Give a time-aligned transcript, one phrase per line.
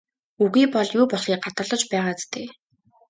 [0.45, 2.47] Үгүй бол юу болохыг гадарлаж байгаа биз дээ?